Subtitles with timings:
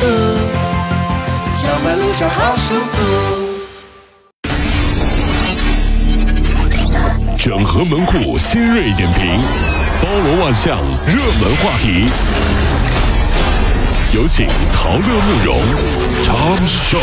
[0.00, 0.06] 服，
[1.56, 2.96] 上班路上好舒服。
[7.38, 9.40] 整合门户新锐点评，
[10.00, 12.08] 包罗万象，热门话题。
[14.14, 15.58] 有请陶乐慕容
[16.22, 16.98] 长寿。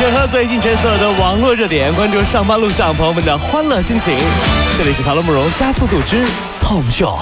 [0.00, 4.16] 整合最近角色的网络热点，关注上班路上朋友们的欢乐心情。
[4.78, 6.24] 这里是陶乐慕容加速度之
[6.62, 7.18] Tom Show。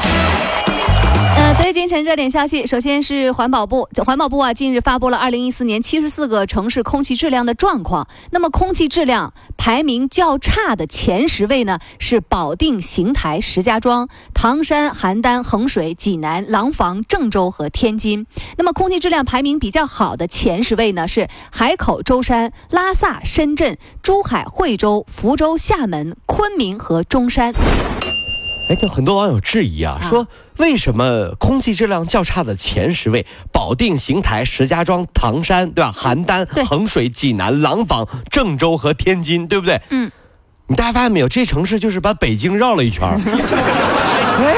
[1.58, 8.08] 最近城热点消息，首先是环保部，环保部啊，近日发布了二零一四年七十四个城市空气质量的状况。
[8.30, 18.26] 那么，空气质量排名较差的前十位呢，是保定、邢台、石家庄、唐山、邯郸、衡水、济南、廊坊、郑州和天津。
[18.56, 27.54] 那么，空气质量排名比较好的前十位呢，是海口、舟山、拉萨、深圳、珠海、惠州、福州、厦门、昆明和中山。
[28.72, 30.26] 哎，就很多网友质疑啊，说
[30.56, 35.94] 为什么空气质量较差的前十位，保定、邢台、石家庄、唐山，对吧？
[35.94, 39.78] 邯郸、衡水、济南、廊坊、郑州和天津，对不对？
[39.90, 40.10] 嗯，
[40.68, 41.28] 你大家发现没有？
[41.28, 43.06] 这城市就是把北京绕了一圈
[44.40, 44.54] 哎。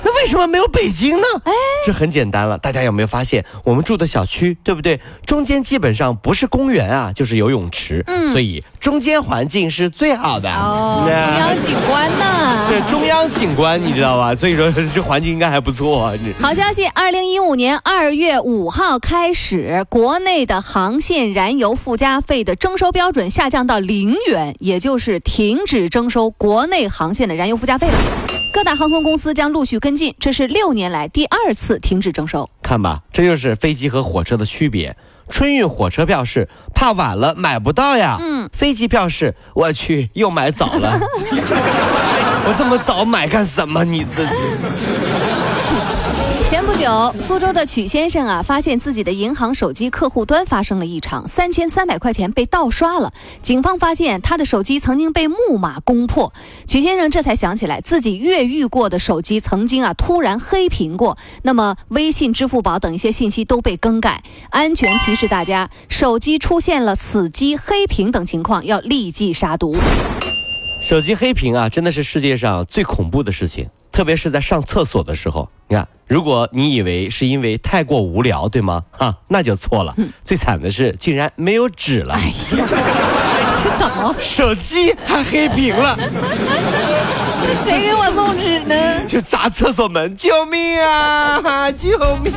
[0.00, 1.26] 那为什么没有北京呢？
[1.42, 1.52] 哎，
[1.84, 2.56] 这很简单了。
[2.58, 5.00] 大家有没有发现，我们住的小区，对不对？
[5.26, 8.04] 中间基本上不是公园啊，就是游泳池。
[8.06, 10.50] 嗯，所以中间环境是最好的。
[10.50, 12.66] 哦，中央景观呢？
[12.68, 14.34] 这中央景观你知道吧？
[14.34, 16.14] 所以说这环境应该还不错。
[16.40, 27.94] 好消息，二零一五年二月五号开始，国内的航线燃油附加费的征收标准下降到零元，也就是停止征收国内航线的燃油附加费了。
[28.54, 32.48] 各大航空公司将陆续跟进，这是六年来第二次停止征收。
[32.62, 34.96] 看吧，这就是飞机和火车的区别。
[35.30, 40.98] 春运火车票是怕晚了买不到呀，嗯，飞机票是我去又买早了，
[42.46, 43.84] 我这么早买干什么？
[43.84, 44.24] 你这。
[46.78, 53.12] 前不久，苏州的曲先生啊，发现自己的银行手机客户端发生了异常，三千三百块钱被盗刷了。
[53.42, 56.32] 警方发现他的手机曾经被木马攻破，
[56.68, 64.22] 曲先生这才想起来自己越狱过的手机曾经啊突然黑屏过，那么微信、支付宝等一些信息都被更改。
[64.50, 69.76] 安全提示大家，手机出现了死机、黑屏等情况，要立即杀毒。
[70.80, 73.68] 手机黑屏啊，真的是世界上最恐怖的事情。
[73.90, 78.82] 特别是在上厕所的时候，你看，如果你以为是因为太过无聊，对吗？
[78.92, 79.94] 哈，那就错了。
[80.24, 82.14] 最惨的是，竟然没有纸了。
[82.14, 82.32] 哎呀，
[83.62, 84.14] 这怎么？
[84.20, 85.98] 手机还黑屏了。
[87.54, 88.74] 谁给我送纸呢？
[89.06, 90.14] 就砸厕所门！
[90.16, 91.70] 救命啊！
[91.72, 91.88] 救
[92.22, 92.32] 命！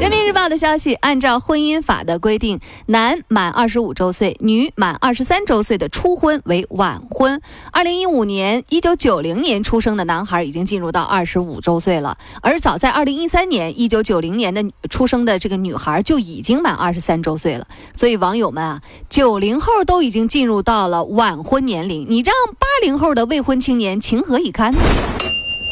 [0.00, 7.40] 人民日报的消息，按照婚姻法的规定，男满二十五周岁，女满二十三周岁的初婚为晚婚。
[7.72, 17.66] 二零一五年，一九九零年出生的男孩已经进入到二十五周岁了，而早在二零一三年，一九九零年的出生的这个女孩就已经满二十三周岁了。
[17.94, 24.44] 所以网友们啊，九零后都已经进入到了晚婚年龄，你让八零后的未婚青年情何以？
[24.44, 24.72] 你看，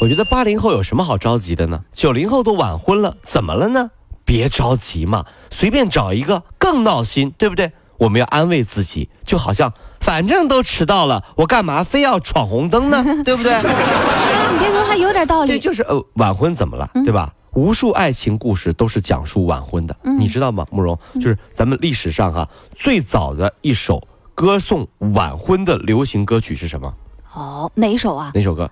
[0.01, 1.81] 我觉得八零后有什么好着急的呢？
[1.93, 3.91] 九零后都晚婚了，怎么了呢？
[4.25, 7.73] 别着急嘛，随便找一个更闹心，对不对？
[7.99, 13.05] 我们要安慰自己，就好像反正都迟到了，我干嘛非要闯红灯呢？
[13.25, 13.55] 对不对？
[13.55, 15.49] 你别说，还有点道理。
[15.49, 16.91] 对，就是呃，晚婚怎么了？
[17.05, 17.33] 对吧？
[17.53, 20.67] 无数爱情故事都是讲述晚婚的，你知道吗？
[20.73, 24.03] 慕容，就是咱们历史上哈最早的一首
[24.35, 26.93] 歌颂晚婚的流行歌曲是什么？
[27.35, 28.31] 哦，哪一首啊？
[28.35, 28.71] 哪首歌？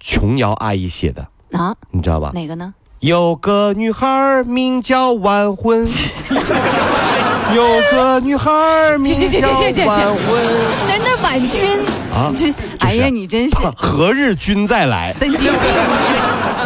[0.00, 2.32] 琼瑶阿姨写的啊，你知道吧？
[2.34, 2.74] 哪个呢？
[3.00, 5.84] 有个女孩名叫晚婚，
[7.52, 9.48] 有个女孩名叫
[9.86, 10.44] 晚婚。
[10.86, 11.80] 人那婉君
[12.14, 15.12] 啊，这哎呀，你真是何日君再来？
[15.12, 15.60] 神经病。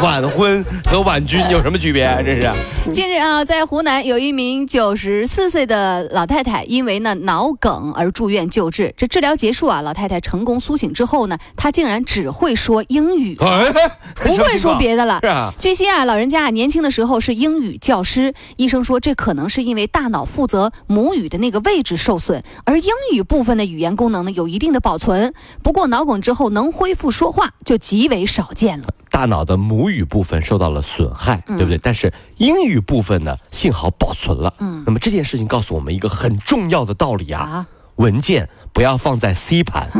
[0.02, 2.04] 晚婚和晚君有什么区别？
[2.24, 2.50] 这是。
[2.92, 8.92] 近日啊，在湖南有一名九十四岁的老太太，因为呢脑梗而住院救治。
[8.96, 13.34] 这治疗结束啊，老太太成功苏醒之后呢，她竟然只会说英语，
[14.22, 15.14] 不会说别的了。
[15.22, 25.32] 啊据悉啊，老人家年轻的时候是英语教师，医生说这可能是因为大脑负责母语的那个位置受损，而英语部分的语言功能呢有一定的保存。
[25.62, 28.86] 不过脑梗之后能恢复说话就极为少见了。
[29.16, 31.78] 大脑的母语部分受到了损害，对不对？
[31.78, 34.52] 但是英语部分呢，幸好保存了。
[34.58, 39.88] 嗯，那么这件事情告诉我们一个很重要的道理啊：文件不要放在 C 盘。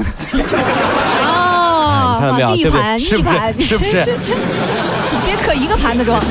[1.24, 2.54] 哦， 你看到没有？
[2.56, 2.98] 对不对？
[2.98, 3.64] 是不是？
[3.64, 4.04] 是不是？
[5.26, 6.22] 别可一个盘子装。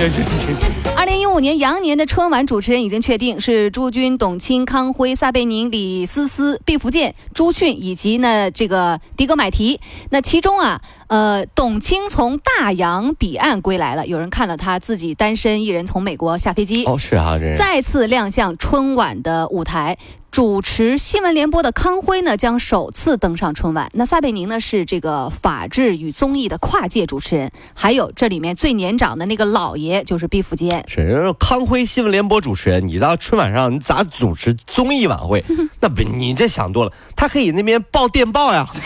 [0.95, 9.81] 二零一五年羊年的春晚主持人已经确定是朱军、董卿、康辉、撒贝宁、李思思、毕福剑、朱迅以及呢这个迪格买提。
[10.11, 19.97] 那其中啊，呃，董卿从大洋彼岸归来了，有人看到他自己单身一人从美国下飞机，哦是啊，这再次亮相春晚的舞台。
[20.35, 23.89] 主持新闻联播的康辉呢，将首次登上春晚。
[23.93, 27.49] 那撒贝宁呢，是这个法制与综艺的跨界主持人。
[27.73, 30.83] 还有这里面最年长的那个老爷，就是毕福剑。
[30.89, 35.41] 是康辉新闻联播主持人，你到春晚上你咋主持综艺晚会？
[35.79, 38.67] 那不你这想多了，他可以那边报电报呀，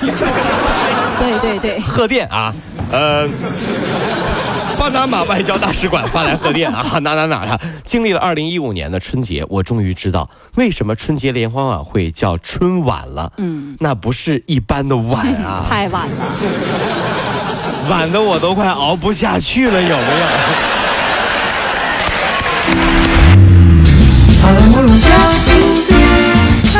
[1.18, 2.54] 对对对，贺电啊，
[2.92, 3.28] 呃。
[4.80, 7.60] 巴拿马外交大使馆发来贺电啊， 哪哪哪啊！
[7.84, 13.30] 经历了二零一五年的春节，我终于知道为什么春节联欢晚会叫春晚了。
[13.38, 16.26] 嗯，那不是一般的晚啊， 太晚了，
[17.92, 20.00] 晚的我都快熬不下去了，有没有？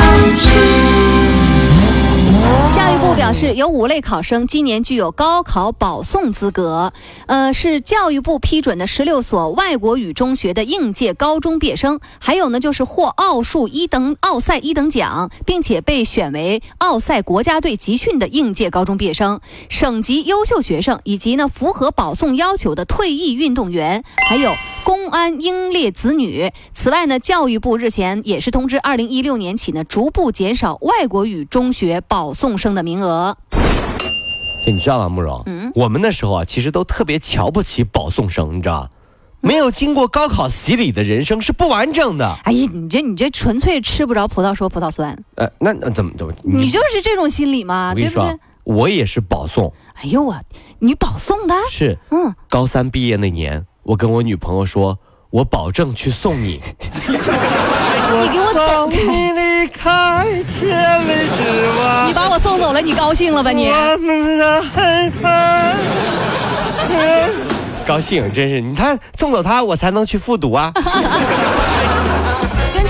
[0.26, 0.89] 育
[3.00, 6.92] 部表示，有五类考生今年具有高考保送资格，
[7.26, 24.52] 呃，是教育部批准的十六所外国语中学的应届高中毕业生，还有呢就是获奥数一等奥赛一等奖，并且被选为奥赛国家队集训的应届高中毕业生、省级优秀学生，以及呢符合保送要求的退役运动员，还有
[24.84, 26.50] 公安英烈子女。
[26.74, 33.36] 此外呢，教育部日前也是通知，二零一六年起呢，逐步减少外国语中学保送生的名额。
[34.66, 35.42] 你知道吗，慕容？
[35.46, 38.90] 嗯，我们那时候啊，其实都特别瞧不起保送生，你知道
[39.40, 42.36] 没有经过高考洗礼的人生是不完整的。
[42.44, 45.16] 哎呀，你这你这纯粹吃不着葡萄说葡萄酸。
[45.36, 46.32] 呃，那那怎么怎么？
[46.44, 47.94] 你就是这种心理嘛？
[47.94, 48.38] 对不对？
[48.64, 49.72] 我也是保送。
[49.94, 50.38] 哎呦我，
[50.80, 51.54] 你保送的？
[51.70, 51.98] 是。
[52.10, 52.34] 嗯。
[52.48, 54.98] 高三毕业那年，我跟我女朋友说，
[55.30, 56.60] 我保证去送你。
[57.00, 58.88] 你给我走
[59.72, 60.26] 开！
[62.06, 63.70] 你把我送走了，你高兴了吧你？
[67.86, 68.60] 高兴，真是！
[68.60, 70.72] 你看送走他，我才能去复读啊。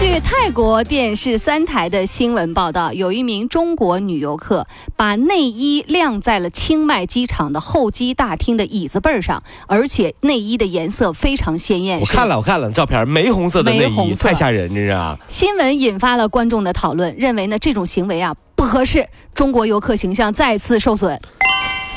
[0.00, 4.66] 据泰国电视三台的新闻报道，有一名中国女游客
[4.96, 12.00] 把内衣晾在了清迈机场的候机大厅的椅子背上，而且内衣的颜色非常鲜艳。
[12.00, 15.18] 我看了，我看了照片，玫红色的内衣，太吓人，这是啊。
[15.28, 21.20] 新闻引发了观众的讨论，认为呢这种行为啊不合适，中国游客形象再次受损。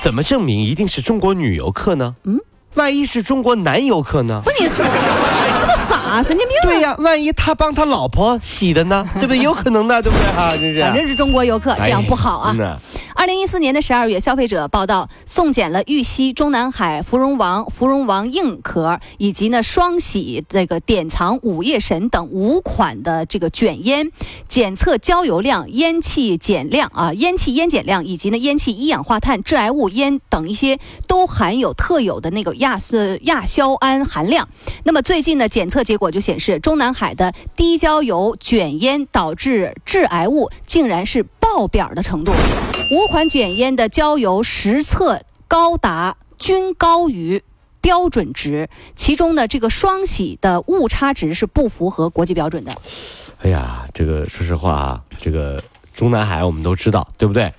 [0.01, 2.17] 怎么证明一定是中国女游客呢？
[2.25, 2.37] 嗯，
[2.73, 4.41] 万一是中国男游客呢？
[4.43, 4.69] 不，你。
[6.13, 6.55] 啊，神经病！
[6.61, 9.03] 对呀，万一他帮他老婆洗的呢？
[9.15, 9.39] 对不对？
[9.39, 10.51] 有可能的，对不对啊？
[10.51, 12.55] 真是，反正是中国游客，这样不好啊。
[13.15, 24.11] 二零一四年的十二月，消费者报道送检了玉溪中南海芙蓉王、芙蓉王硬壳以及呢双喜这个典藏午夜神等五款的这个卷烟，
[24.47, 34.49] 检测焦油量、烟气减量啊，烟气烟碱量以及呢烟气一氧化碳致癌物烟等一些都含有特有的那个亚色亚硝胺含量。
[34.83, 42.31] 那么最近的检测结果就显示，中南海的低焦油卷烟导致致癌物竟然是爆表的程度。
[42.89, 47.43] 五款卷烟的焦油实测高达均高于
[47.81, 52.71] 标准值，其中呢，这个双喜的误差值是不符合国际标准的。
[53.41, 55.61] 哎呀，这个说实话啊，这个
[55.93, 57.53] 中南海我们都知道，对不对？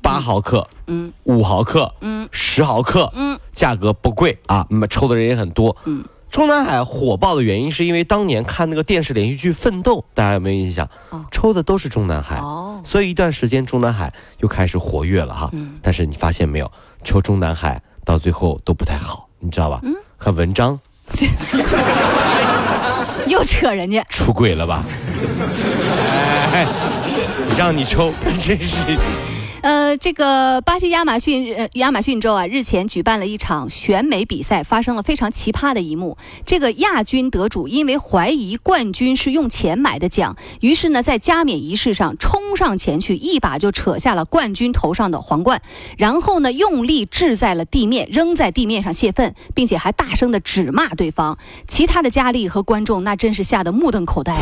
[0.00, 6.04] 八毫克，嗯，五毫克，嗯，十毫克，嗯，价格不贵啊，那么抽的人也很多，嗯。
[6.36, 10.86] 中南海火爆的原因是因为当年看那个电视连续剧《奋斗》，大家有没有印象？
[11.30, 12.38] 抽的都是中南海，
[12.84, 15.50] 所以一段时间中南海又开始活跃了哈。
[15.80, 16.70] 但是你发现没有，
[17.02, 19.80] 抽中南海到最后都不太好，你知道吧？
[20.18, 20.78] 看文章，
[23.26, 24.84] 又扯人家出轨了吧？
[26.52, 26.66] 哎，
[27.56, 28.76] 让你抽，真是。
[29.66, 36.16] 呃，这个巴西亚马逊呃亚马逊州啊，日前举办了一场选美比赛，发生了非常奇葩的一幕。
[36.44, 45.60] 这个亚军得主因为怀疑冠军是用钱买的奖，于是呢，在加冕仪式上冲上前去，一把就扯下了冠军头上的皇冠，
[45.98, 51.36] 然后呢，用力掷在了地面，扔在地面上泄愤，并且还大声的指骂对方。
[51.66, 54.36] 其他的佳丽和观众那真是吓得目瞪口呆。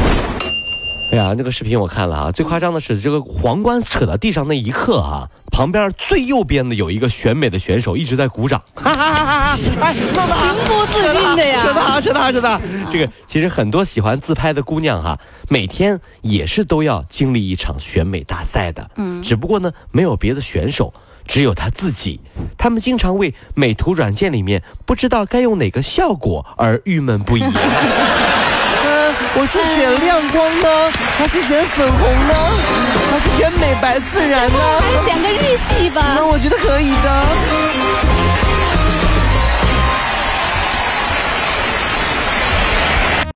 [1.13, 10.03] 哎呀，那个视频我看了啊，最夸张的是这个皇冠扯到地上那一刻啊，旁边最右边的有一个选美的选手一直在鼓掌， 哈哈哈哈哎情
[10.67, 12.61] 不自禁的呀，扯的扯的扯的。
[12.91, 15.19] 这个其实很多喜欢自拍的姑娘哈，
[15.49, 20.93] 每天也是都要经历一场选美大赛的，嗯，只不过呢没有别的选手，
[21.29, 22.21] 只有她自己。
[22.59, 27.45] 他们经常为美图软件里面不知道该用哪个效果而郁闷不已。
[29.37, 30.69] 嗯，我是选亮光呢，
[31.19, 32.35] 还是选粉红呢，
[33.11, 34.59] 还是选美白自然呢？
[34.81, 36.03] 还是选个日系吧。
[36.17, 37.23] 那我觉得可以的。